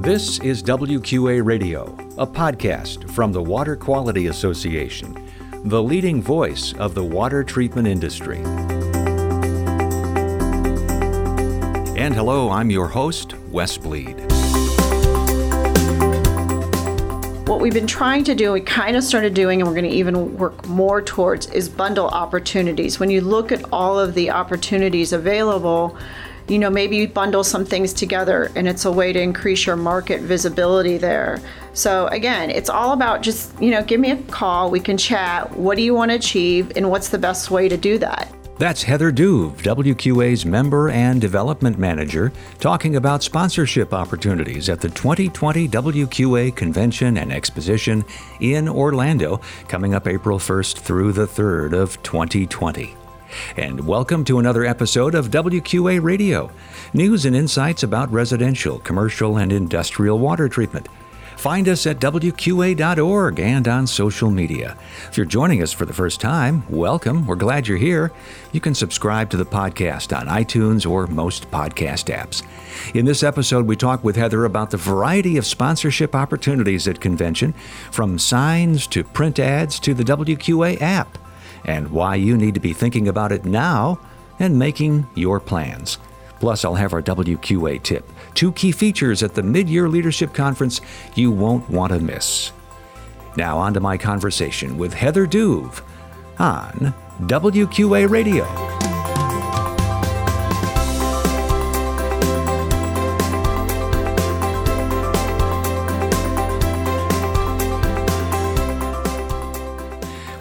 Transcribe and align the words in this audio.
This 0.00 0.38
is 0.38 0.62
WQA 0.62 1.44
Radio, 1.44 1.94
a 2.16 2.26
podcast 2.26 3.10
from 3.10 3.32
the 3.32 3.42
Water 3.42 3.76
Quality 3.76 4.28
Association, 4.28 5.14
the 5.64 5.82
leading 5.82 6.22
voice 6.22 6.72
of 6.78 6.94
the 6.94 7.04
water 7.04 7.44
treatment 7.44 7.86
industry. 7.86 8.38
And 11.98 12.14
hello, 12.14 12.48
I'm 12.48 12.70
your 12.70 12.88
host, 12.88 13.34
Wes 13.50 13.76
Bleed. 13.76 14.18
What 17.46 17.60
we've 17.60 17.74
been 17.74 17.86
trying 17.86 18.24
to 18.24 18.34
do, 18.34 18.52
we 18.52 18.62
kind 18.62 18.96
of 18.96 19.04
started 19.04 19.34
doing, 19.34 19.60
and 19.60 19.68
we're 19.68 19.74
going 19.74 19.90
to 19.90 19.94
even 19.94 20.38
work 20.38 20.66
more 20.66 21.02
towards, 21.02 21.48
is 21.48 21.68
bundle 21.68 22.08
opportunities. 22.08 22.98
When 22.98 23.10
you 23.10 23.20
look 23.20 23.52
at 23.52 23.62
all 23.70 24.00
of 24.00 24.14
the 24.14 24.30
opportunities 24.30 25.12
available, 25.12 25.98
you 26.50 26.58
know, 26.58 26.68
maybe 26.68 26.96
you 26.96 27.06
bundle 27.06 27.44
some 27.44 27.64
things 27.64 27.92
together 27.92 28.50
and 28.56 28.66
it's 28.66 28.84
a 28.84 28.90
way 28.90 29.12
to 29.12 29.20
increase 29.20 29.66
your 29.66 29.76
market 29.76 30.20
visibility 30.20 30.98
there. 30.98 31.40
So 31.74 32.08
again, 32.08 32.50
it's 32.50 32.68
all 32.68 32.92
about 32.92 33.22
just, 33.22 33.58
you 33.62 33.70
know, 33.70 33.84
give 33.84 34.00
me 34.00 34.10
a 34.10 34.16
call, 34.24 34.68
we 34.68 34.80
can 34.80 34.98
chat. 34.98 35.56
What 35.56 35.76
do 35.76 35.82
you 35.82 35.94
want 35.94 36.10
to 36.10 36.16
achieve 36.16 36.72
and 36.74 36.90
what's 36.90 37.08
the 37.08 37.18
best 37.18 37.52
way 37.52 37.68
to 37.68 37.76
do 37.76 37.98
that? 37.98 38.34
That's 38.58 38.82
Heather 38.82 39.10
Duve, 39.10 39.56
WQA's 39.62 40.44
Member 40.44 40.90
and 40.90 41.18
Development 41.18 41.78
Manager, 41.78 42.30
talking 42.58 42.96
about 42.96 43.22
sponsorship 43.22 43.94
opportunities 43.94 44.68
at 44.68 44.80
the 44.80 44.90
2020 44.90 45.66
WQA 45.66 46.54
Convention 46.54 47.16
and 47.16 47.32
Exposition 47.32 48.04
in 48.40 48.68
Orlando, 48.68 49.40
coming 49.68 49.94
up 49.94 50.06
April 50.06 50.38
1st 50.38 50.78
through 50.78 51.12
the 51.12 51.26
3rd 51.26 51.72
of 51.72 52.02
2020 52.02 52.96
and 53.56 53.86
welcome 53.86 54.24
to 54.24 54.38
another 54.38 54.64
episode 54.64 55.14
of 55.14 55.30
WQA 55.30 56.02
Radio 56.02 56.50
news 56.94 57.24
and 57.24 57.36
insights 57.36 57.82
about 57.82 58.10
residential, 58.10 58.78
commercial, 58.80 59.36
and 59.36 59.52
industrial 59.52 60.18
water 60.18 60.48
treatment. 60.48 60.88
Find 61.40 61.68
us 61.68 61.86
at 61.86 62.00
WQA.org 62.00 63.40
and 63.40 63.66
on 63.66 63.86
social 63.86 64.30
media. 64.30 64.76
If 65.08 65.16
you're 65.16 65.24
joining 65.24 65.62
us 65.62 65.72
for 65.72 65.86
the 65.86 65.92
first 65.94 66.20
time, 66.20 66.64
welcome. 66.68 67.26
We're 67.26 67.34
glad 67.36 67.66
you're 67.66 67.78
here. 67.78 68.12
You 68.52 68.60
can 68.60 68.74
subscribe 68.74 69.30
to 69.30 69.38
the 69.38 69.46
podcast 69.46 70.14
on 70.14 70.26
iTunes 70.26 70.88
or 70.88 71.06
most 71.06 71.50
podcast 71.50 72.14
apps. 72.14 72.42
In 72.94 73.06
this 73.06 73.22
episode, 73.22 73.66
we 73.66 73.74
talk 73.74 74.04
with 74.04 74.16
Heather 74.16 74.44
about 74.44 74.70
the 74.70 74.76
variety 74.76 75.38
of 75.38 75.46
sponsorship 75.46 76.14
opportunities 76.14 76.86
at 76.86 77.00
convention, 77.00 77.54
from 77.90 78.18
signs 78.18 78.86
to 78.88 79.02
print 79.02 79.38
ads 79.38 79.80
to 79.80 79.94
the 79.94 80.04
WQA 80.04 80.78
app 80.82 81.16
and 81.64 81.90
why 81.90 82.14
you 82.14 82.36
need 82.36 82.54
to 82.54 82.60
be 82.60 82.72
thinking 82.72 83.08
about 83.08 83.32
it 83.32 83.44
now 83.44 84.00
and 84.38 84.58
making 84.58 85.06
your 85.14 85.40
plans. 85.40 85.98
Plus, 86.40 86.64
I'll 86.64 86.74
have 86.74 86.94
our 86.94 87.02
WQA 87.02 87.82
tip 87.82 88.10
two 88.34 88.52
key 88.52 88.72
features 88.72 89.22
at 89.22 89.34
the 89.34 89.42
Mid 89.42 89.68
Year 89.68 89.88
Leadership 89.88 90.32
Conference 90.32 90.80
you 91.14 91.30
won't 91.30 91.68
want 91.68 91.92
to 91.92 92.00
miss. 92.00 92.52
Now, 93.36 93.58
on 93.58 93.74
to 93.74 93.80
my 93.80 93.96
conversation 93.96 94.78
with 94.78 94.94
Heather 94.94 95.26
Duve 95.26 95.82
on 96.38 96.94
WQA 97.20 98.08
Radio. 98.08 98.69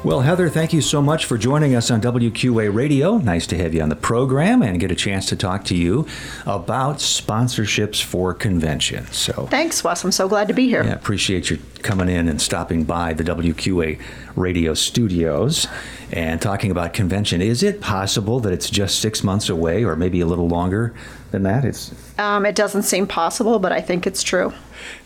Well, 0.09 0.21
Heather, 0.21 0.49
thank 0.49 0.73
you 0.73 0.81
so 0.81 1.03
much 1.03 1.25
for 1.25 1.37
joining 1.37 1.75
us 1.75 1.91
on 1.91 2.01
WQA 2.01 2.73
Radio. 2.73 3.19
Nice 3.19 3.45
to 3.45 3.57
have 3.59 3.75
you 3.75 3.83
on 3.83 3.89
the 3.89 3.95
program 3.95 4.63
and 4.63 4.79
get 4.79 4.89
a 4.89 4.95
chance 4.95 5.27
to 5.27 5.35
talk 5.35 5.65
to 5.65 5.75
you 5.75 6.07
about 6.47 6.95
sponsorships 6.95 8.01
for 8.01 8.33
conventions. 8.33 9.15
So, 9.15 9.45
thanks, 9.51 9.83
Wes. 9.83 10.03
I'm 10.03 10.11
so 10.11 10.27
glad 10.27 10.47
to 10.47 10.55
be 10.55 10.67
here. 10.67 10.83
Yeah, 10.83 10.93
appreciate 10.93 11.51
you 11.51 11.59
coming 11.83 12.09
in 12.09 12.27
and 12.27 12.41
stopping 12.41 12.85
by 12.85 13.13
the 13.13 13.23
WQA 13.23 14.01
Radio 14.35 14.73
studios 14.73 15.67
and 16.11 16.41
talking 16.41 16.71
about 16.71 16.93
convention. 16.93 17.39
Is 17.39 17.61
it 17.61 17.79
possible 17.79 18.39
that 18.39 18.51
it's 18.51 18.71
just 18.71 19.01
six 19.01 19.23
months 19.23 19.47
away, 19.47 19.83
or 19.83 19.95
maybe 19.95 20.21
a 20.21 20.25
little 20.25 20.47
longer 20.47 20.91
than 21.29 21.43
that? 21.43 21.63
It's 21.63 21.93
um, 22.17 22.47
it 22.47 22.55
doesn't 22.55 22.81
seem 22.81 23.05
possible, 23.05 23.59
but 23.59 23.71
I 23.71 23.81
think 23.81 24.07
it's 24.07 24.23
true. 24.23 24.53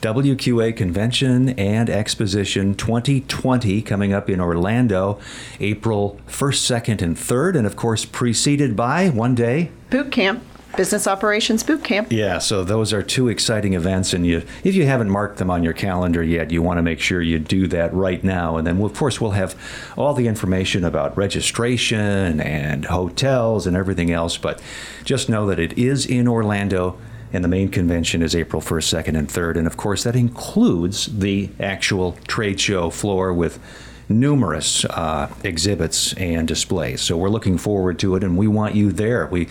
WQA 0.02 0.76
Convention 0.76 1.50
and 1.50 1.90
Exposition 1.90 2.76
2020 2.76 3.82
coming 3.82 4.14
up 4.14 4.30
in 4.30 4.40
Orlando, 4.40 5.20
April 5.60 6.20
1st, 6.28 6.82
2nd, 6.82 7.02
and 7.02 7.16
3rd, 7.16 7.58
and 7.58 7.68
of 7.68 7.76
course 7.76 8.06
preceded 8.06 8.76
by 8.76 9.10
one 9.10 9.36
day 9.36 9.72
boot 9.90 10.12
camp. 10.12 10.44
Business 10.76 11.06
Operations 11.06 11.62
Boot 11.62 11.84
Camp. 11.84 12.12
Yeah, 12.12 12.40
so 12.40 12.64
those 12.64 12.94
are 12.94 13.04
two 13.04 13.28
exciting 13.28 13.76
events, 13.76 14.12
and 14.12 14.26
you, 14.26 14.42
if 14.64 14.74
you 14.74 14.88
haven't 14.88 15.10
marked 15.10 15.38
them 15.38 15.52
on 15.52 15.64
your 15.64 15.74
calendar 15.74 16.24
yet, 16.24 16.50
you 16.50 16.64
want 16.64 16.80
to 16.80 16.82
make 16.82 17.00
sure 17.00 17.22
you 17.22 17.38
do 17.38 17.68
that 17.68 17.94
right 17.94 18.24
now. 18.24 18.58
And 18.58 18.66
then, 18.66 18.82
of 18.82 18.96
course, 18.96 19.22
we'll 19.22 19.32
have 19.32 19.56
all 19.96 20.16
the 20.16 20.28
information 20.28 20.84
about 20.84 21.16
registration 21.16 22.42
and 22.42 22.86
hotels 22.86 23.68
and 23.68 23.78
everything 23.78 24.12
else. 24.12 24.36
But 24.36 24.64
just 25.04 25.30
know 25.30 25.46
that 25.46 25.60
it 25.60 25.78
is 25.78 26.08
in 26.08 26.28
Orlando 26.28 26.98
and 27.34 27.44
the 27.44 27.48
main 27.48 27.70
convention 27.70 28.22
is 28.22 28.36
April 28.36 28.62
1st, 28.62 29.04
2nd, 29.04 29.18
and 29.18 29.28
3rd. 29.28 29.58
And 29.58 29.68
of 29.68 29.76
course, 29.76 30.04
that 30.04 30.16
includes 30.16 31.08
the 31.08 31.50
actual 31.60 32.14
trade 32.28 32.60
show 32.60 32.92
floor 32.92 33.34
with 33.34 33.60
numerous 34.08 34.86
uh, 34.86 35.34
exhibits 35.44 36.14
and 36.14 36.48
displays. 36.48 37.02
So 37.02 37.18
we're 37.18 37.30
looking 37.30 37.58
forward 37.58 37.98
to 38.00 38.16
it, 38.16 38.24
and 38.24 38.38
we 38.38 38.48
want 38.48 38.76
you 38.76 38.92
there. 38.92 39.28
We 39.28 39.48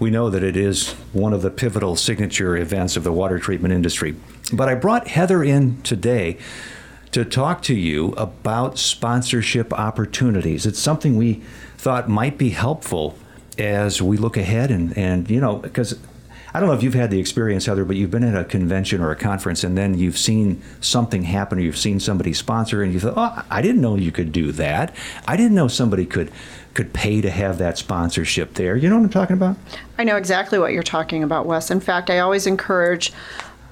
we 0.00 0.10
know 0.10 0.30
that 0.30 0.42
it 0.42 0.56
is 0.56 0.92
one 1.12 1.32
of 1.32 1.42
the 1.42 1.50
pivotal 1.50 1.96
signature 1.96 2.56
events 2.56 2.96
of 2.96 3.04
the 3.04 3.12
water 3.12 3.38
treatment 3.38 3.74
industry. 3.74 4.16
But 4.52 4.68
I 4.68 4.74
brought 4.74 5.08
Heather 5.08 5.42
in 5.44 5.82
today 5.82 6.38
to 7.12 7.24
talk 7.24 7.62
to 7.62 7.74
you 7.74 8.12
about 8.12 8.78
sponsorship 8.78 9.72
opportunities. 9.72 10.66
It's 10.66 10.78
something 10.78 11.16
we 11.16 11.42
thought 11.76 12.08
might 12.08 12.38
be 12.38 12.50
helpful 12.50 13.18
as 13.58 14.02
we 14.02 14.16
look 14.16 14.36
ahead 14.36 14.70
and 14.70 14.96
and 14.96 15.30
you 15.30 15.40
know 15.40 15.56
because 15.56 15.98
I 16.56 16.58
don't 16.58 16.70
know 16.70 16.74
if 16.74 16.82
you've 16.82 16.94
had 16.94 17.10
the 17.10 17.20
experience, 17.20 17.66
Heather, 17.66 17.84
but 17.84 17.96
you've 17.96 18.10
been 18.10 18.24
at 18.24 18.34
a 18.34 18.42
convention 18.42 19.02
or 19.02 19.10
a 19.10 19.16
conference 19.16 19.62
and 19.62 19.76
then 19.76 19.98
you've 19.98 20.16
seen 20.16 20.62
something 20.80 21.22
happen 21.22 21.58
or 21.58 21.60
you've 21.60 21.76
seen 21.76 22.00
somebody 22.00 22.32
sponsor 22.32 22.82
and 22.82 22.94
you 22.94 22.98
thought, 22.98 23.12
oh, 23.14 23.44
I 23.50 23.60
didn't 23.60 23.82
know 23.82 23.94
you 23.94 24.10
could 24.10 24.32
do 24.32 24.52
that. 24.52 24.96
I 25.28 25.36
didn't 25.36 25.54
know 25.54 25.68
somebody 25.68 26.06
could 26.06 26.32
could 26.72 26.94
pay 26.94 27.20
to 27.20 27.28
have 27.28 27.58
that 27.58 27.76
sponsorship 27.76 28.54
there. 28.54 28.74
You 28.74 28.88
know 28.88 28.96
what 28.96 29.04
I'm 29.04 29.10
talking 29.10 29.36
about? 29.36 29.56
I 29.98 30.04
know 30.04 30.16
exactly 30.16 30.58
what 30.58 30.72
you're 30.72 30.82
talking 30.82 31.22
about, 31.22 31.44
Wes. 31.44 31.70
In 31.70 31.80
fact, 31.80 32.08
I 32.08 32.20
always 32.20 32.46
encourage 32.46 33.12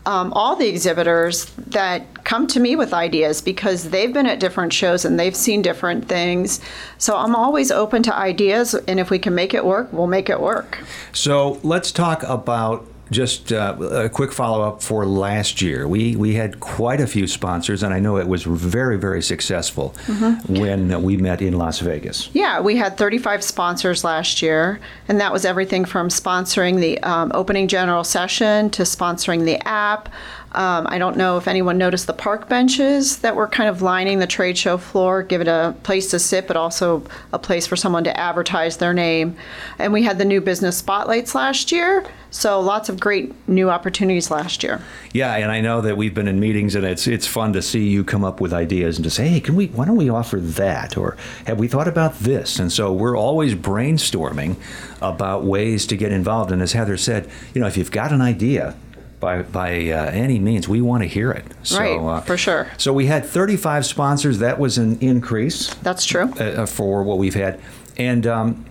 um, 0.07 0.33
all 0.33 0.57
the 0.57 0.69
exhibitors 0.69 1.47
that 1.69 2.25
come 2.25 2.47
to 2.49 2.61
me 2.61 2.77
with 2.77 2.93
ideas 2.93 3.41
because 3.41 3.91
they've 3.91 4.13
been 4.13 4.27
at 4.27 4.41
different 4.41 4.73
shows 4.73 5.05
and 5.05 5.19
they've 5.19 5.37
seen 5.37 5.63
different 5.63 6.09
things. 6.09 6.61
So 6.99 7.17
I'm 7.17 7.35
always 7.35 7.71
open 7.71 8.03
to 8.05 8.15
ideas, 8.15 8.75
and 8.75 9.01
if 9.01 9.11
we 9.11 9.19
can 9.19 9.35
make 9.35 9.55
it 9.55 9.65
work, 9.65 9.93
we'll 9.93 10.07
make 10.07 10.29
it 10.29 10.41
work. 10.41 10.79
So 11.13 11.61
let's 11.63 11.91
talk 11.93 12.23
about 12.25 12.87
just 13.11 13.53
uh, 13.53 13.77
a 13.81 14.09
quick 14.09 14.33
follow 14.33 14.63
up 14.63 14.83
for 14.83 15.05
last 15.07 15.61
year. 15.61 15.87
We 15.87 16.17
we 16.17 16.35
had 16.35 16.61
quite 16.61 17.01
a 17.01 17.07
few 17.07 17.27
sponsors, 17.27 17.83
and 17.83 17.93
I 17.93 18.01
know 18.01 18.17
it 18.17 18.29
was 18.29 18.45
very 18.45 18.99
very 18.99 19.23
successful 19.23 19.95
mm-hmm. 20.07 20.55
when 20.55 21.03
we 21.03 21.17
met 21.17 21.43
in 21.43 21.59
Las 21.59 21.81
Vegas. 21.81 22.31
Yeah, 22.33 22.61
we 22.61 22.77
had 22.77 22.97
35 22.97 23.45
sponsors 23.45 24.05
last 24.05 24.43
year, 24.43 24.81
and 25.09 25.21
that 25.21 25.33
was 25.33 25.45
everything 25.45 25.85
from 25.85 26.09
sponsoring 26.09 26.81
the 26.81 26.99
um, 27.03 27.31
opening 27.35 27.69
general 27.69 28.05
session 28.05 28.71
to 28.71 28.83
sponsoring 28.83 29.45
the 29.45 29.67
app. 29.67 30.09
Um, 30.55 30.87
I 30.89 30.99
don't 30.99 31.17
know 31.17 31.37
if 31.37 31.49
anyone 31.49 31.79
noticed 31.79 32.07
the 32.07 32.13
park 32.13 32.49
benches 32.49 33.19
that 33.19 33.35
were 33.35 33.49
kind 33.49 33.69
of 33.69 33.83
lining 33.83 34.21
the 34.21 34.27
trade 34.27 34.57
show 34.57 34.79
floor, 34.79 35.25
give 35.25 35.41
it 35.41 35.49
a 35.49 35.75
place 35.83 36.11
to 36.11 36.21
sit, 36.21 36.47
but 36.47 36.57
also 36.57 37.03
a 37.33 37.41
place 37.41 37.67
for 37.67 37.75
someone 37.75 38.05
to 38.05 38.17
advertise 38.17 38.77
their 38.77 38.95
name. 38.95 39.37
And 39.81 39.93
we 39.93 40.05
had 40.05 40.19
the 40.19 40.25
new 40.25 40.41
business 40.41 40.79
spotlights 40.79 41.35
last 41.35 41.73
year, 41.73 42.07
so 42.31 42.61
lots 42.61 42.89
of 42.89 43.01
great 43.01 43.33
new 43.49 43.69
opportunities 43.69 44.31
last 44.31 44.63
year. 44.63 44.81
Yeah, 45.13 45.35
and 45.35 45.51
I 45.51 45.61
know 45.61 45.81
that 45.81 45.97
we've 45.97 46.15
been 46.15 46.29
in 46.29 46.39
meetings, 46.39 46.77
and 46.77 46.85
it's 46.85 47.09
it's 47.09 47.27
fun 47.27 47.53
to 47.55 47.62
see 47.62 47.89
you 47.89 48.05
come 48.05 48.25
up 48.25 48.41
with 48.41 48.53
ideas 48.53 48.97
and 48.97 49.05
to 49.05 49.11
say, 49.11 49.27
hey, 49.27 49.41
can 49.41 49.57
we? 49.57 49.67
Why 49.69 49.87
don't 49.87 49.97
we 49.97 50.09
offer 50.09 50.37
that? 50.37 50.97
Or 50.97 51.17
have 51.47 51.59
we 51.59 51.67
thought 51.67 51.89
about 51.89 52.21
this? 52.21 52.61
And 52.61 52.73
so 52.73 52.93
we're 52.93 53.17
always 53.17 53.57
brainstorming 53.57 54.57
about 55.03 55.43
ways 55.43 55.85
to 55.89 55.97
get 55.97 56.12
involved. 56.12 56.53
And 56.53 56.62
as 56.62 56.73
Heather 56.73 56.97
said, 56.97 57.29
you 57.55 57.61
know, 57.61 57.67
if 57.67 57.77
you've 57.77 57.91
got 57.91 58.12
an 58.12 58.21
idea, 58.21 58.77
by 59.25 59.43
by 59.43 59.71
uh, 59.88 60.11
any 60.11 60.38
means. 60.38 60.69
We 60.69 60.81
want 60.81 61.03
to 61.03 61.09
hear 61.09 61.32
it. 61.32 61.47
So, 61.62 61.79
right, 61.79 61.99
uh, 61.99 62.21
for 62.21 62.37
sure. 62.37 62.69
So 62.76 62.93
we 62.93 63.06
had 63.06 63.25
35 63.25 63.87
sponsors. 63.87 64.38
That 64.38 64.59
was 64.59 64.79
an 64.79 64.99
increase. 65.00 65.73
That's 65.76 66.05
true. 66.05 66.32
Uh, 66.38 66.44
uh, 66.62 66.67
for 66.67 67.03
what 67.03 67.19
we've 67.19 67.35
had, 67.35 67.61
and. 67.97 68.26
Um, 68.26 68.67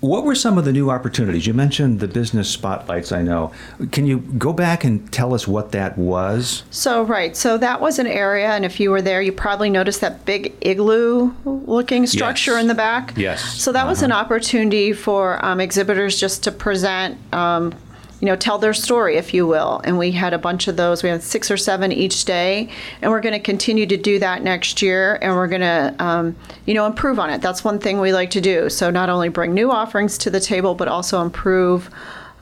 what 0.00 0.24
were 0.24 0.34
some 0.34 0.58
of 0.58 0.66
the 0.66 0.72
new 0.72 0.90
opportunities? 0.90 1.46
You 1.46 1.54
mentioned 1.54 2.00
the 2.00 2.06
business 2.06 2.50
spotlights, 2.50 3.12
I 3.12 3.22
know. 3.22 3.50
Can 3.92 4.06
you 4.06 4.18
go 4.18 4.52
back 4.52 4.84
and 4.84 5.10
tell 5.10 5.34
us 5.34 5.48
what 5.48 5.72
that 5.72 5.96
was? 5.96 6.64
So, 6.70 7.02
right. 7.02 7.34
So, 7.34 7.56
that 7.58 7.80
was 7.80 7.98
an 7.98 8.06
area, 8.06 8.50
and 8.50 8.64
if 8.64 8.78
you 8.78 8.90
were 8.90 9.00
there, 9.00 9.22
you 9.22 9.32
probably 9.32 9.70
noticed 9.70 10.02
that 10.02 10.24
big 10.26 10.54
igloo 10.60 11.32
looking 11.44 12.06
structure 12.06 12.52
yes. 12.52 12.60
in 12.60 12.68
the 12.68 12.74
back. 12.74 13.14
Yes. 13.16 13.42
So, 13.60 13.72
that 13.72 13.80
uh-huh. 13.80 13.88
was 13.88 14.02
an 14.02 14.12
uh-huh. 14.12 14.20
opportunity 14.20 14.92
for 14.92 15.42
um, 15.44 15.60
exhibitors 15.60 16.20
just 16.20 16.44
to 16.44 16.52
present 16.52 17.18
um, 17.32 17.74
you 18.20 18.26
know, 18.26 18.36
tell 18.36 18.58
their 18.58 18.72
story, 18.72 19.16
if 19.16 19.34
you 19.34 19.46
will. 19.46 19.80
And 19.84 19.98
we 19.98 20.10
had 20.12 20.32
a 20.32 20.38
bunch 20.38 20.68
of 20.68 20.76
those. 20.76 21.02
We 21.02 21.10
had 21.10 21.22
six 21.22 21.50
or 21.50 21.56
seven 21.56 21.92
each 21.92 22.24
day, 22.24 22.70
and 23.02 23.10
we're 23.10 23.20
going 23.20 23.34
to 23.34 23.40
continue 23.40 23.86
to 23.86 23.96
do 23.96 24.18
that 24.18 24.42
next 24.42 24.80
year. 24.80 25.18
And 25.20 25.34
we're 25.34 25.48
going 25.48 25.60
to, 25.60 25.94
um, 25.98 26.36
you 26.64 26.74
know, 26.74 26.86
improve 26.86 27.18
on 27.18 27.30
it. 27.30 27.42
That's 27.42 27.62
one 27.62 27.78
thing 27.78 28.00
we 28.00 28.12
like 28.12 28.30
to 28.30 28.40
do. 28.40 28.70
So 28.70 28.90
not 28.90 29.10
only 29.10 29.28
bring 29.28 29.52
new 29.52 29.70
offerings 29.70 30.16
to 30.18 30.30
the 30.30 30.40
table, 30.40 30.74
but 30.74 30.88
also 30.88 31.22
improve. 31.22 31.90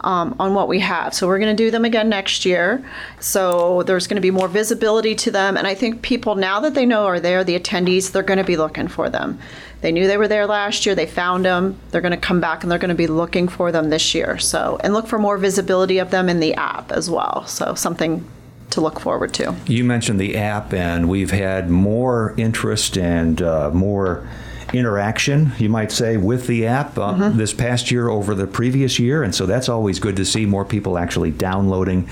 Um, 0.00 0.36
on 0.38 0.52
what 0.52 0.68
we 0.68 0.80
have. 0.80 1.14
So 1.14 1.26
we're 1.26 1.38
going 1.38 1.56
to 1.56 1.64
do 1.64 1.70
them 1.70 1.86
again 1.86 2.10
next 2.10 2.44
year. 2.44 2.84
So 3.20 3.84
there's 3.84 4.06
going 4.06 4.16
to 4.16 4.20
be 4.20 4.30
more 4.30 4.48
visibility 4.48 5.14
to 5.14 5.30
them. 5.30 5.56
And 5.56 5.66
I 5.66 5.74
think 5.74 6.02
people, 6.02 6.34
now 6.34 6.60
that 6.60 6.74
they 6.74 6.84
know 6.84 7.06
are 7.06 7.20
there, 7.20 7.42
the 7.42 7.58
attendees, 7.58 8.12
they're 8.12 8.22
going 8.22 8.36
to 8.36 8.44
be 8.44 8.58
looking 8.58 8.86
for 8.86 9.08
them. 9.08 9.38
They 9.80 9.92
knew 9.92 10.06
they 10.06 10.18
were 10.18 10.28
there 10.28 10.46
last 10.46 10.84
year. 10.84 10.94
They 10.94 11.06
found 11.06 11.46
them. 11.46 11.78
They're 11.90 12.02
going 12.02 12.12
to 12.12 12.18
come 12.18 12.40
back 12.40 12.62
and 12.62 12.70
they're 12.70 12.78
going 12.78 12.90
to 12.90 12.94
be 12.94 13.06
looking 13.06 13.48
for 13.48 13.72
them 13.72 13.88
this 13.88 14.14
year. 14.14 14.38
So, 14.38 14.78
and 14.84 14.92
look 14.92 15.06
for 15.06 15.18
more 15.18 15.38
visibility 15.38 15.98
of 15.98 16.10
them 16.10 16.28
in 16.28 16.40
the 16.40 16.54
app 16.54 16.92
as 16.92 17.08
well. 17.08 17.46
So, 17.46 17.74
something 17.74 18.26
to 18.70 18.80
look 18.80 19.00
forward 19.00 19.32
to. 19.34 19.54
You 19.66 19.84
mentioned 19.84 20.20
the 20.20 20.36
app, 20.36 20.72
and 20.72 21.08
we've 21.08 21.30
had 21.30 21.70
more 21.70 22.34
interest 22.36 22.96
and 22.96 23.40
uh, 23.40 23.70
more 23.72 24.28
interaction, 24.74 25.52
you 25.58 25.68
might 25.68 25.92
say, 25.92 26.16
with 26.16 26.46
the 26.46 26.66
app 26.66 26.98
uh, 26.98 27.14
mm-hmm. 27.14 27.38
this 27.38 27.52
past 27.52 27.90
year 27.90 28.08
over 28.08 28.34
the 28.34 28.46
previous 28.46 28.98
year. 28.98 29.22
And 29.22 29.34
so 29.34 29.46
that's 29.46 29.68
always 29.68 29.98
good 29.98 30.16
to 30.16 30.24
see 30.24 30.46
more 30.46 30.64
people 30.64 30.98
actually 30.98 31.30
downloading 31.30 32.08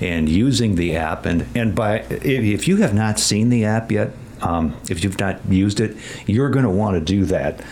and 0.00 0.28
using 0.28 0.76
the 0.76 0.96
app. 0.96 1.26
And, 1.26 1.46
and 1.54 1.74
by 1.74 2.00
if 2.10 2.68
you 2.68 2.76
have 2.78 2.94
not 2.94 3.18
seen 3.18 3.48
the 3.48 3.64
app 3.64 3.90
yet, 3.90 4.12
um, 4.40 4.76
if 4.88 5.02
you've 5.02 5.18
not 5.18 5.40
used 5.48 5.80
it, 5.80 5.96
you're 6.26 6.50
going 6.50 6.64
to 6.64 6.70
want 6.70 6.94
to 6.94 7.00
do 7.00 7.24
that 7.26 7.64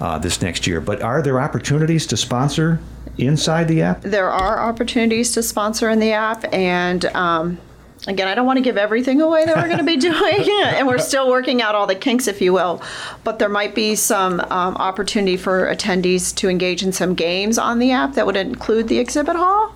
uh, 0.00 0.18
this 0.18 0.42
next 0.42 0.66
year. 0.66 0.80
But 0.80 1.02
are 1.02 1.22
there 1.22 1.40
opportunities 1.40 2.06
to 2.08 2.16
sponsor 2.16 2.80
inside 3.18 3.68
the 3.68 3.82
app? 3.82 4.02
There 4.02 4.30
are 4.30 4.60
opportunities 4.60 5.32
to 5.32 5.42
sponsor 5.42 5.88
in 5.88 6.00
the 6.00 6.12
app, 6.12 6.44
and 6.52 7.04
um, 7.06 7.58
again, 8.06 8.28
I 8.28 8.34
don't 8.34 8.46
want 8.46 8.58
to 8.58 8.62
give 8.62 8.76
everything 8.76 9.20
away 9.20 9.44
that 9.44 9.56
we're 9.56 9.66
going 9.66 9.78
to 9.78 9.84
be 9.84 9.96
doing, 10.10 10.48
and 10.64 10.86
we're 10.86 10.98
still 10.98 11.28
working 11.28 11.62
out 11.62 11.74
all 11.74 11.86
the 11.86 11.94
kinks, 11.94 12.28
if 12.28 12.40
you 12.40 12.52
will. 12.52 12.82
But 13.24 13.38
there 13.38 13.48
might 13.48 13.74
be 13.74 13.94
some 13.94 14.40
um, 14.40 14.76
opportunity 14.76 15.36
for 15.36 15.66
attendees 15.66 16.34
to 16.36 16.48
engage 16.48 16.82
in 16.82 16.92
some 16.92 17.14
games 17.14 17.58
on 17.58 17.78
the 17.78 17.92
app 17.92 18.14
that 18.14 18.26
would 18.26 18.36
include 18.36 18.88
the 18.88 18.98
exhibit 18.98 19.36
hall. 19.36 19.74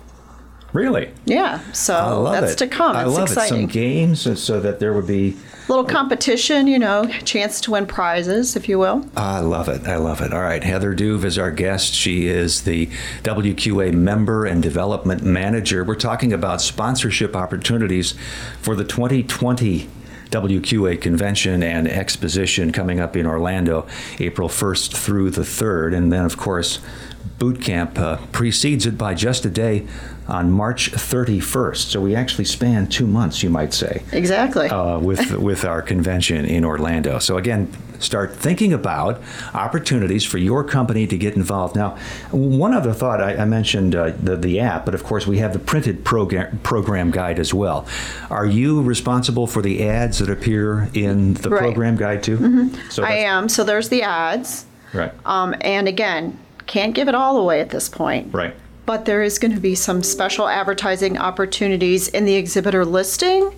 Really? 0.73 1.11
Yeah. 1.25 1.59
So 1.73 2.29
that's 2.31 2.53
it. 2.53 2.57
to 2.59 2.67
come. 2.67 2.95
I 2.95 3.03
it's 3.03 3.11
love 3.11 3.27
exciting. 3.27 3.57
it. 3.57 3.61
Some 3.61 3.67
games 3.67 4.41
so 4.41 4.59
that 4.61 4.79
there 4.79 4.93
would 4.93 5.07
be 5.07 5.37
little 5.71 5.85
competition, 5.85 6.67
you 6.67 6.77
know, 6.77 7.05
chance 7.23 7.61
to 7.61 7.71
win 7.71 7.85
prizes, 7.85 8.57
if 8.57 8.67
you 8.67 8.77
will. 8.77 9.05
I 9.15 9.39
love 9.39 9.69
it. 9.69 9.87
I 9.87 9.95
love 9.95 10.19
it. 10.19 10.33
All 10.33 10.41
right. 10.41 10.61
Heather 10.61 10.93
Duve 10.93 11.23
is 11.23 11.37
our 11.37 11.49
guest. 11.49 11.93
She 11.93 12.27
is 12.27 12.63
the 12.63 12.87
WQA 13.23 13.93
member 13.93 14.45
and 14.45 14.61
development 14.61 15.23
manager. 15.23 15.85
We're 15.85 15.95
talking 15.95 16.33
about 16.33 16.61
sponsorship 16.61 17.37
opportunities 17.37 18.15
for 18.61 18.75
the 18.75 18.83
2020 18.83 19.87
WQA 20.29 21.01
convention 21.01 21.63
and 21.63 21.87
exposition 21.87 22.71
coming 22.71 22.99
up 22.99 23.15
in 23.15 23.25
Orlando, 23.25 23.87
April 24.19 24.49
1st 24.49 24.93
through 24.93 25.29
the 25.31 25.41
3rd. 25.41 25.95
And 25.95 26.11
then, 26.11 26.25
of 26.25 26.37
course, 26.37 26.79
boot 27.21 27.61
camp 27.61 27.97
uh, 27.97 28.17
precedes 28.31 28.85
it 28.85 28.97
by 28.97 29.13
just 29.13 29.45
a 29.45 29.49
day 29.49 29.87
on 30.27 30.49
March 30.51 30.91
31st. 30.91 31.89
So 31.89 31.99
we 31.99 32.15
actually 32.15 32.45
span 32.45 32.87
two 32.87 33.05
months, 33.05 33.43
you 33.43 33.49
might 33.49 33.73
say. 33.73 34.03
Exactly. 34.11 34.69
Uh, 34.69 34.99
with 34.99 35.31
with 35.37 35.65
our 35.65 35.81
convention 35.81 36.45
in 36.45 36.63
Orlando. 36.63 37.19
So 37.19 37.37
again, 37.37 37.71
start 37.99 38.33
thinking 38.33 38.73
about 38.73 39.21
opportunities 39.53 40.25
for 40.25 40.37
your 40.37 40.63
company 40.63 41.05
to 41.07 41.17
get 41.17 41.35
involved. 41.35 41.75
Now, 41.75 41.97
one 42.31 42.73
other 42.73 42.93
thought 42.93 43.21
I, 43.21 43.35
I 43.37 43.45
mentioned 43.45 43.95
uh, 43.95 44.11
the 44.11 44.35
the 44.35 44.59
app, 44.59 44.85
but 44.85 44.95
of 44.95 45.03
course 45.03 45.27
we 45.27 45.39
have 45.39 45.53
the 45.53 45.59
printed 45.59 46.05
program 46.05 46.59
program 46.59 47.11
guide 47.11 47.39
as 47.39 47.53
well. 47.53 47.87
Are 48.29 48.45
you 48.45 48.81
responsible 48.81 49.47
for 49.47 49.61
the 49.61 49.83
ads 49.83 50.19
that 50.19 50.29
appear 50.29 50.89
in 50.93 51.33
the 51.35 51.49
right. 51.49 51.59
program 51.59 51.95
guide 51.95 52.23
too? 52.23 52.37
Mm-hmm. 52.37 52.89
So 52.89 53.03
I 53.03 53.13
am. 53.13 53.49
So 53.49 53.63
there's 53.63 53.89
the 53.89 54.03
ads. 54.03 54.65
Right. 54.93 55.13
Um, 55.25 55.55
and 55.61 55.87
again, 55.87 56.37
can't 56.71 56.95
give 56.95 57.07
it 57.07 57.15
all 57.15 57.37
away 57.37 57.59
at 57.59 57.69
this 57.69 57.89
point. 57.89 58.33
Right 58.33 58.55
but 58.85 59.05
there 59.05 59.23
is 59.23 59.39
going 59.39 59.53
to 59.53 59.59
be 59.59 59.75
some 59.75 60.03
special 60.03 60.47
advertising 60.47 61.17
opportunities 61.17 62.07
in 62.09 62.25
the 62.25 62.35
exhibitor 62.35 62.83
listing 62.83 63.53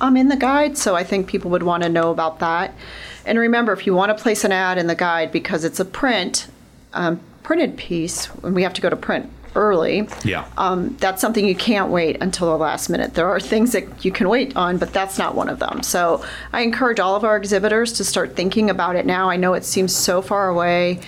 um, 0.00 0.16
in 0.16 0.28
the 0.28 0.36
guide, 0.36 0.76
so 0.76 0.94
I 0.94 1.04
think 1.04 1.26
people 1.26 1.50
would 1.50 1.62
want 1.62 1.82
to 1.84 1.88
know 1.88 2.10
about 2.10 2.38
that. 2.40 2.74
And 3.24 3.38
remember, 3.38 3.72
if 3.72 3.86
you 3.86 3.94
want 3.94 4.16
to 4.16 4.22
place 4.22 4.44
an 4.44 4.52
ad 4.52 4.78
in 4.78 4.86
the 4.86 4.94
guide 4.94 5.30
because 5.30 5.64
it's 5.64 5.78
a 5.78 5.84
print, 5.84 6.48
um, 6.92 7.20
printed 7.42 7.76
piece, 7.76 8.28
and 8.42 8.54
we 8.54 8.62
have 8.62 8.74
to 8.74 8.80
go 8.80 8.90
to 8.90 8.96
print 8.96 9.30
early. 9.54 10.08
Yeah. 10.24 10.46
Um, 10.56 10.96
that's 11.00 11.20
something 11.20 11.46
you 11.46 11.56
can't 11.56 11.90
wait 11.90 12.18
until 12.20 12.48
the 12.50 12.56
last 12.56 12.88
minute. 12.88 13.14
There 13.14 13.28
are 13.28 13.40
things 13.40 13.72
that 13.72 14.04
you 14.04 14.12
can 14.12 14.28
wait 14.28 14.56
on, 14.56 14.78
but 14.78 14.92
that's 14.92 15.18
not 15.18 15.34
one 15.34 15.48
of 15.48 15.58
them. 15.58 15.82
So 15.82 16.24
I 16.52 16.60
encourage 16.60 17.00
all 17.00 17.16
of 17.16 17.24
our 17.24 17.36
exhibitors 17.36 17.92
to 17.94 18.04
start 18.04 18.36
thinking 18.36 18.70
about 18.70 18.96
it 18.96 19.06
now. 19.06 19.28
I 19.28 19.36
know 19.36 19.54
it 19.54 19.64
seems 19.64 19.94
so 19.94 20.22
far 20.22 20.48
away, 20.48 21.00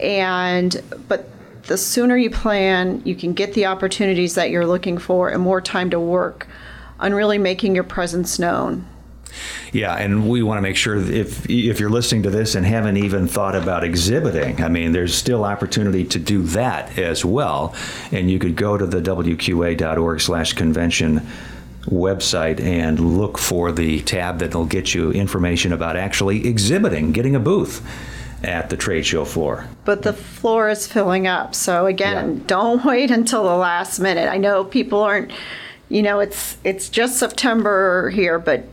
and 0.00 0.80
but 1.08 1.28
the 1.64 1.76
sooner 1.76 2.16
you 2.16 2.30
plan, 2.30 3.02
you 3.04 3.14
can 3.14 3.32
get 3.32 3.54
the 3.54 3.66
opportunities 3.66 4.34
that 4.34 4.50
you're 4.50 4.66
looking 4.66 4.98
for 4.98 5.28
and 5.28 5.42
more 5.42 5.60
time 5.60 5.90
to 5.90 6.00
work 6.00 6.48
on 6.98 7.14
really 7.14 7.38
making 7.38 7.74
your 7.74 7.84
presence 7.84 8.38
known. 8.38 8.86
Yeah, 9.72 9.96
and 9.96 10.28
we 10.28 10.42
want 10.42 10.58
to 10.58 10.62
make 10.62 10.76
sure 10.76 10.96
if 10.96 11.48
if 11.48 11.78
you're 11.78 11.90
listening 11.90 12.24
to 12.24 12.30
this 12.30 12.56
and 12.56 12.66
haven't 12.66 12.96
even 12.96 13.28
thought 13.28 13.54
about 13.54 13.84
exhibiting, 13.84 14.60
I 14.62 14.68
mean, 14.68 14.90
there's 14.92 15.14
still 15.14 15.44
opportunity 15.44 16.04
to 16.06 16.18
do 16.18 16.42
that 16.42 16.98
as 16.98 17.24
well. 17.24 17.74
And 18.10 18.28
you 18.30 18.40
could 18.40 18.56
go 18.56 18.76
to 18.76 18.86
the 18.86 19.00
wqa.org/convention 19.00 21.26
website 21.86 22.60
and 22.60 23.18
look 23.18 23.38
for 23.38 23.72
the 23.72 24.02
tab 24.02 24.40
that'll 24.40 24.66
get 24.66 24.94
you 24.94 25.10
information 25.12 25.72
about 25.72 25.96
actually 25.96 26.46
exhibiting, 26.46 27.10
getting 27.12 27.34
a 27.34 27.40
booth 27.40 27.80
at 28.42 28.70
the 28.70 28.76
trade 28.76 29.06
show 29.06 29.24
floor. 29.24 29.66
But 29.84 30.02
the 30.02 30.12
floor 30.12 30.68
is 30.68 30.86
filling 30.86 31.26
up. 31.26 31.54
So 31.54 31.86
again, 31.86 32.36
yeah. 32.36 32.42
don't 32.46 32.84
wait 32.86 33.10
until 33.10 33.44
the 33.44 33.56
last 33.56 33.98
minute. 33.98 34.28
I 34.28 34.36
know 34.38 34.64
people 34.64 35.00
aren't 35.00 35.32
you 35.90 36.02
know, 36.02 36.20
it's 36.20 36.56
it's 36.64 36.88
just 36.88 37.18
September 37.18 38.08
here, 38.10 38.38
but 38.38 38.64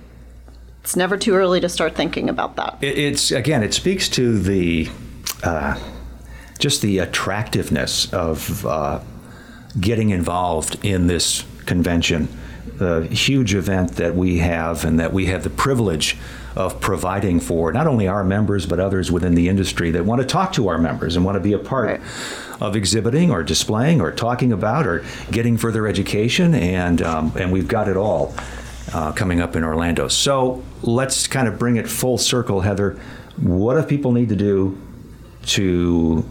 it's 0.81 0.95
never 0.95 1.17
too 1.17 1.33
early 1.33 1.59
to 1.59 1.67
start 1.67 1.95
thinking 1.95 2.29
about 2.29 2.55
that. 2.55 2.77
It's 2.79 3.31
again, 3.31 3.63
it 3.63 3.73
speaks 3.73 4.07
to 4.09 4.39
the 4.39 4.87
uh, 5.43 5.77
just 6.59 6.81
the 6.81 6.99
attractiveness 6.99 8.13
of 8.13 8.65
uh, 8.65 9.01
getting 9.79 10.11
involved 10.11 10.85
in 10.85 11.07
this 11.07 11.43
convention, 11.65 12.29
the 12.77 13.07
huge 13.07 13.55
event 13.55 13.93
that 13.93 14.15
we 14.15 14.37
have, 14.39 14.85
and 14.85 14.99
that 14.99 15.13
we 15.13 15.25
have 15.27 15.43
the 15.43 15.49
privilege 15.49 16.17
of 16.55 16.81
providing 16.81 17.39
for 17.39 17.71
not 17.71 17.85
only 17.85 18.07
our 18.07 18.23
members 18.23 18.65
but 18.65 18.79
others 18.79 19.11
within 19.11 19.35
the 19.35 19.47
industry 19.47 19.91
that 19.91 20.03
want 20.03 20.19
to 20.19 20.27
talk 20.27 20.51
to 20.51 20.67
our 20.69 20.79
members 20.79 21.15
and 21.15 21.23
want 21.23 21.35
to 21.35 21.39
be 21.39 21.53
a 21.53 21.59
part 21.59 21.85
right. 21.85 22.01
of 22.59 22.75
exhibiting 22.75 23.29
or 23.29 23.43
displaying 23.43 24.01
or 24.01 24.11
talking 24.11 24.51
about 24.51 24.87
or 24.87 25.05
getting 25.31 25.55
further 25.55 25.85
education 25.85 26.55
and 26.55 26.99
um, 27.03 27.31
and 27.37 27.51
we've 27.51 27.67
got 27.67 27.87
it 27.87 27.95
all 27.95 28.33
uh, 28.93 29.11
coming 29.11 29.39
up 29.39 29.55
in 29.55 29.63
Orlando. 29.63 30.07
So 30.07 30.63
let's 30.81 31.27
kind 31.27 31.47
of 31.47 31.59
bring 31.59 31.75
it 31.75 31.87
full 31.87 32.17
circle, 32.17 32.61
Heather. 32.61 32.99
What 33.37 33.79
do 33.79 33.83
people 33.83 34.11
need 34.11 34.29
to 34.29 34.35
do 34.35 34.81
to 35.47 36.27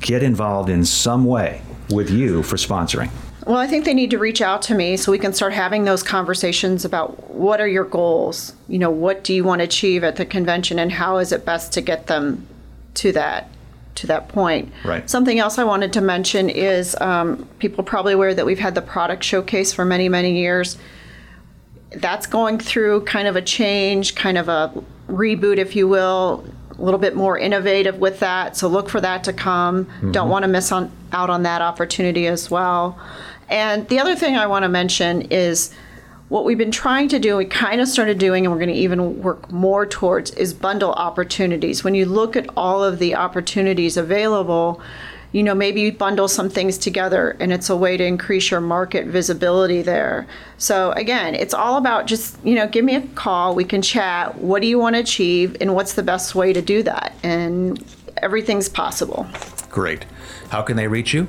get 0.00 0.22
involved 0.22 0.68
in 0.68 0.84
some 0.84 1.24
way 1.24 1.62
with 1.90 2.10
you 2.10 2.42
for 2.42 2.56
sponsoring? 2.56 3.10
Well, 3.46 3.56
I 3.56 3.66
think 3.66 3.84
they 3.84 3.94
need 3.94 4.10
to 4.10 4.18
reach 4.18 4.42
out 4.42 4.62
to 4.62 4.74
me 4.74 4.96
so 4.96 5.10
we 5.10 5.18
can 5.18 5.32
start 5.32 5.52
having 5.52 5.84
those 5.84 6.02
conversations 6.02 6.84
about 6.84 7.30
what 7.30 7.60
are 7.60 7.68
your 7.68 7.84
goals? 7.84 8.54
You 8.68 8.78
know, 8.78 8.90
what 8.90 9.24
do 9.24 9.32
you 9.32 9.44
want 9.44 9.60
to 9.60 9.64
achieve 9.64 10.04
at 10.04 10.16
the 10.16 10.26
convention 10.26 10.78
and 10.78 10.92
how 10.92 11.18
is 11.18 11.32
it 11.32 11.44
best 11.44 11.72
to 11.72 11.80
get 11.80 12.06
them 12.06 12.46
to 12.94 13.12
that 13.12 13.50
to 13.96 14.06
that 14.06 14.28
point. 14.28 14.72
Right. 14.84 15.08
Something 15.08 15.38
else 15.38 15.58
I 15.58 15.64
wanted 15.64 15.92
to 15.94 16.00
mention 16.00 16.48
is 16.48 16.96
um, 17.00 17.48
people 17.58 17.84
probably 17.84 18.14
aware 18.14 18.34
that 18.34 18.46
we've 18.46 18.58
had 18.58 18.74
the 18.74 18.82
product 18.82 19.24
showcase 19.24 19.72
for 19.72 19.84
many, 19.84 20.08
many 20.08 20.38
years. 20.38 20.78
That's 21.90 22.26
going 22.26 22.58
through 22.58 23.04
kind 23.04 23.28
of 23.28 23.36
a 23.36 23.42
change, 23.42 24.14
kind 24.14 24.38
of 24.38 24.48
a 24.48 24.72
reboot, 25.08 25.58
if 25.58 25.74
you 25.74 25.88
will, 25.88 26.44
a 26.80 26.82
little 26.82 26.98
bit 26.98 27.14
more 27.14 27.38
innovative 27.38 27.98
with 27.98 28.20
that. 28.20 28.56
So 28.56 28.66
look 28.68 28.88
for 28.88 29.00
that 29.00 29.24
to 29.24 29.32
come. 29.32 29.84
Mm-hmm. 29.84 30.12
Don't 30.12 30.30
want 30.30 30.44
to 30.44 30.48
miss 30.48 30.72
on, 30.72 30.90
out 31.12 31.30
on 31.30 31.42
that 31.42 31.60
opportunity 31.60 32.26
as 32.26 32.50
well. 32.50 32.98
And 33.48 33.86
the 33.88 33.98
other 33.98 34.16
thing 34.16 34.36
I 34.36 34.46
want 34.46 34.62
to 34.62 34.68
mention 34.68 35.22
is 35.22 35.72
what 36.28 36.44
we've 36.44 36.56
been 36.56 36.70
trying 36.70 37.08
to 37.08 37.18
do, 37.18 37.36
we 37.36 37.44
kind 37.44 37.80
of 37.80 37.88
started 37.88 38.18
doing, 38.18 38.46
and 38.46 38.52
we're 38.52 38.60
going 38.60 38.70
to 38.70 38.74
even 38.74 39.20
work 39.20 39.50
more 39.50 39.84
towards, 39.84 40.30
is 40.32 40.54
bundle 40.54 40.92
opportunities. 40.92 41.82
When 41.82 41.96
you 41.96 42.06
look 42.06 42.36
at 42.36 42.48
all 42.56 42.84
of 42.84 43.00
the 43.00 43.16
opportunities 43.16 43.96
available, 43.96 44.80
you 45.32 45.42
know, 45.42 45.54
maybe 45.54 45.80
you 45.80 45.92
bundle 45.92 46.28
some 46.28 46.50
things 46.50 46.76
together 46.76 47.36
and 47.40 47.52
it's 47.52 47.70
a 47.70 47.76
way 47.76 47.96
to 47.96 48.04
increase 48.04 48.50
your 48.50 48.60
market 48.60 49.06
visibility 49.06 49.82
there. 49.82 50.26
So, 50.58 50.92
again, 50.92 51.34
it's 51.34 51.54
all 51.54 51.76
about 51.76 52.06
just, 52.06 52.36
you 52.44 52.54
know, 52.54 52.66
give 52.66 52.84
me 52.84 52.96
a 52.96 53.02
call, 53.08 53.54
we 53.54 53.64
can 53.64 53.82
chat. 53.82 54.38
What 54.38 54.62
do 54.62 54.68
you 54.68 54.78
want 54.78 54.96
to 54.96 55.00
achieve, 55.00 55.56
and 55.60 55.74
what's 55.74 55.94
the 55.94 56.02
best 56.02 56.34
way 56.34 56.52
to 56.52 56.60
do 56.60 56.82
that? 56.82 57.14
And 57.22 57.84
everything's 58.18 58.68
possible. 58.68 59.26
Great. 59.70 60.04
How 60.48 60.62
can 60.62 60.76
they 60.76 60.88
reach 60.88 61.14
you? 61.14 61.28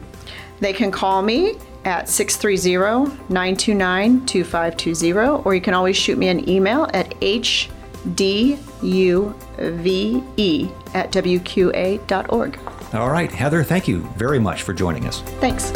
They 0.60 0.74
can 0.74 0.92
call 0.92 1.22
me 1.22 1.58
at 1.86 2.10
630 2.10 3.18
929 3.30 4.26
2520, 4.26 5.44
or 5.44 5.56
you 5.56 5.62
can 5.62 5.74
always 5.74 5.98
shoot 5.98 6.18
me 6.18 6.28
an 6.28 6.48
email 6.50 6.88
at 6.94 7.14
hduve 8.06 9.34
at 10.94 11.12
wqa.org. 11.12 12.60
All 12.94 13.10
right, 13.10 13.32
Heather, 13.32 13.64
thank 13.64 13.88
you 13.88 14.02
very 14.18 14.40
much 14.40 14.64
for 14.64 14.74
joining 14.74 15.06
us. 15.06 15.22
Thanks. 15.40 15.72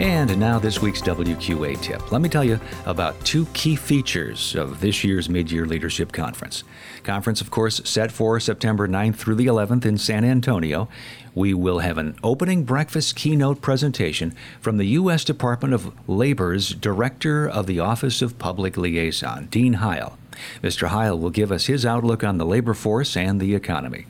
And 0.00 0.38
now, 0.38 0.60
this 0.60 0.80
week's 0.80 1.02
WQA 1.02 1.82
tip. 1.82 2.12
Let 2.12 2.20
me 2.20 2.28
tell 2.28 2.44
you 2.44 2.60
about 2.86 3.18
two 3.24 3.46
key 3.46 3.74
features 3.74 4.54
of 4.54 4.80
this 4.80 5.02
year's 5.02 5.28
Mid 5.28 5.50
Year 5.50 5.66
Leadership 5.66 6.12
Conference. 6.12 6.62
Conference, 7.02 7.40
of 7.40 7.50
course, 7.50 7.80
set 7.84 8.12
for 8.12 8.38
September 8.38 8.86
9th 8.86 9.16
through 9.16 9.34
the 9.34 9.46
11th 9.46 9.84
in 9.84 9.98
San 9.98 10.24
Antonio. 10.24 10.88
We 11.34 11.52
will 11.52 11.80
have 11.80 11.98
an 11.98 12.14
opening 12.22 12.62
breakfast 12.62 13.16
keynote 13.16 13.60
presentation 13.60 14.36
from 14.60 14.76
the 14.76 14.86
U.S. 14.86 15.24
Department 15.24 15.74
of 15.74 15.92
Labor's 16.08 16.74
Director 16.74 17.48
of 17.48 17.66
the 17.66 17.80
Office 17.80 18.22
of 18.22 18.38
Public 18.38 18.76
Liaison, 18.76 19.46
Dean 19.46 19.74
Heil. 19.74 20.16
Mr. 20.62 20.88
Heil 20.88 21.18
will 21.18 21.30
give 21.30 21.50
us 21.50 21.66
his 21.66 21.84
outlook 21.84 22.22
on 22.22 22.38
the 22.38 22.46
labor 22.46 22.74
force 22.74 23.16
and 23.16 23.40
the 23.40 23.56
economy. 23.56 24.06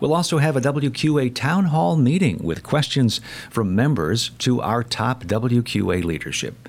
We'll 0.00 0.14
also 0.14 0.38
have 0.38 0.56
a 0.56 0.60
WQA 0.60 1.34
town 1.34 1.66
hall 1.66 1.96
meeting 1.96 2.38
with 2.42 2.62
questions 2.62 3.20
from 3.50 3.74
members 3.74 4.30
to 4.38 4.60
our 4.60 4.82
top 4.82 5.24
WQA 5.24 6.04
leadership. 6.04 6.68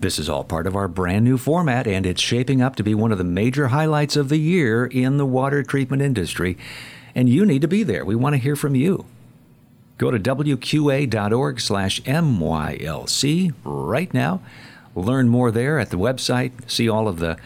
This 0.00 0.20
is 0.20 0.28
all 0.28 0.44
part 0.44 0.68
of 0.68 0.76
our 0.76 0.86
brand 0.86 1.24
new 1.24 1.36
format, 1.36 1.88
and 1.88 2.06
it's 2.06 2.22
shaping 2.22 2.62
up 2.62 2.76
to 2.76 2.84
be 2.84 2.94
one 2.94 3.10
of 3.10 3.18
the 3.18 3.24
major 3.24 3.68
highlights 3.68 4.14
of 4.14 4.28
the 4.28 4.38
year 4.38 4.86
in 4.86 5.16
the 5.16 5.26
water 5.26 5.64
treatment 5.64 6.02
industry. 6.02 6.56
And 7.16 7.28
you 7.28 7.44
need 7.44 7.62
to 7.62 7.68
be 7.68 7.82
there. 7.82 8.04
We 8.04 8.14
want 8.14 8.34
to 8.34 8.40
hear 8.40 8.54
from 8.54 8.76
you. 8.76 9.06
Go 9.96 10.12
to 10.12 10.18
wqa.org 10.20 11.60
slash 11.60 12.00
MYLC 12.02 13.52
right 13.64 14.14
now. 14.14 14.40
Learn 14.94 15.28
more 15.28 15.50
there 15.50 15.80
at 15.80 15.90
the 15.90 15.98
website, 15.98 16.52
see 16.70 16.88
all 16.88 17.08
of 17.08 17.18
the 17.18 17.36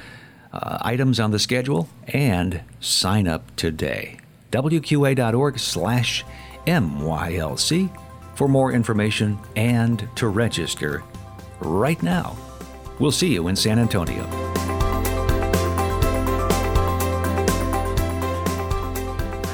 uh, 0.52 0.78
items 0.82 1.18
on 1.18 1.30
the 1.30 1.38
schedule, 1.38 1.88
and 2.08 2.60
sign 2.80 3.26
up 3.26 3.56
today 3.56 4.18
wqa.org 4.52 5.58
slash 5.58 6.24
MYLC 6.66 7.90
for 8.34 8.48
more 8.48 8.72
information 8.72 9.38
and 9.56 10.08
to 10.14 10.28
register 10.28 11.02
right 11.60 12.00
now. 12.02 12.36
We'll 12.98 13.10
see 13.10 13.32
you 13.32 13.48
in 13.48 13.56
San 13.56 13.78
Antonio. 13.78 14.24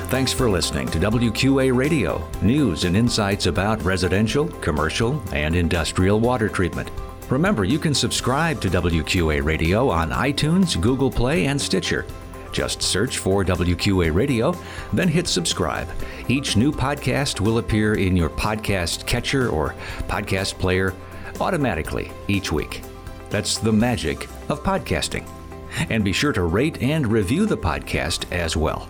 Thanks 0.08 0.32
for 0.32 0.48
listening 0.48 0.88
to 0.88 0.98
WQA 0.98 1.76
Radio, 1.76 2.26
news 2.40 2.84
and 2.84 2.96
insights 2.96 3.44
about 3.44 3.82
residential, 3.82 4.48
commercial, 4.48 5.22
and 5.34 5.54
industrial 5.54 6.18
water 6.18 6.48
treatment. 6.48 6.90
Remember, 7.28 7.64
you 7.64 7.78
can 7.78 7.92
subscribe 7.92 8.58
to 8.62 8.70
WQA 8.70 9.44
Radio 9.44 9.90
on 9.90 10.10
iTunes, 10.10 10.80
Google 10.80 11.10
Play, 11.10 11.46
and 11.46 11.60
Stitcher. 11.60 12.06
Just 12.52 12.82
search 12.82 13.18
for 13.18 13.44
WQA 13.44 14.12
Radio, 14.14 14.54
then 14.92 15.08
hit 15.08 15.26
subscribe. 15.26 15.88
Each 16.28 16.56
new 16.56 16.72
podcast 16.72 17.40
will 17.40 17.58
appear 17.58 17.94
in 17.94 18.16
your 18.16 18.30
podcast 18.30 19.06
catcher 19.06 19.48
or 19.48 19.74
podcast 20.08 20.58
player 20.58 20.94
automatically 21.40 22.10
each 22.26 22.50
week. 22.52 22.82
That's 23.30 23.58
the 23.58 23.72
magic 23.72 24.28
of 24.48 24.62
podcasting. 24.62 25.26
And 25.90 26.02
be 26.04 26.12
sure 26.12 26.32
to 26.32 26.42
rate 26.44 26.82
and 26.82 27.06
review 27.06 27.46
the 27.46 27.58
podcast 27.58 28.30
as 28.32 28.56
well. 28.56 28.88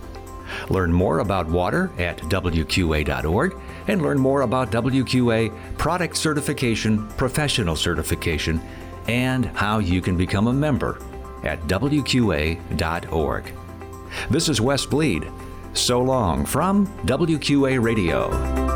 Learn 0.71 0.93
more 0.93 1.19
about 1.19 1.47
water 1.49 1.91
at 1.99 2.19
WQA.org 2.19 3.57
and 3.89 4.03
learn 4.03 4.19
more 4.19 4.43
about 4.43 4.71
WQA 4.71 5.77
product 5.77 6.17
certification, 6.17 7.07
professional 7.09 7.77
certification, 7.77 8.61
and 9.09 9.47
how 9.47 9.79
you 9.79 10.01
can 10.01 10.17
become 10.17 10.47
a 10.47 10.53
member 10.53 11.01
at 11.45 11.61
WQA.org. 11.63 13.53
This 14.31 14.49
is 14.49 14.61
Wes 14.61 14.87
Bleed. 14.87 15.31
So 15.75 16.01
long 16.01 16.45
from 16.45 16.87
WQA 17.07 17.81
Radio. 17.83 18.68